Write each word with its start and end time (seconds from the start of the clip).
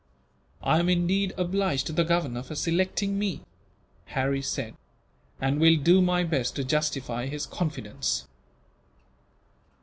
"I 0.63 0.79
am 0.79 0.89
indeed 0.89 1.31
obliged 1.37 1.85
to 1.85 1.93
the 1.93 2.03
Governor 2.03 2.41
for 2.41 2.55
selecting 2.55 3.19
me," 3.19 3.41
Harry 4.05 4.41
said, 4.41 4.73
"and 5.39 5.59
will 5.59 5.75
do 5.77 6.01
my 6.01 6.23
best 6.23 6.55
to 6.55 6.63
justify 6.63 7.27
his 7.27 7.45
confidence." 7.45 8.27